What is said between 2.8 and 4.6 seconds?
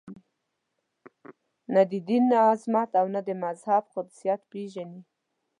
او نه د مذهب قدسیت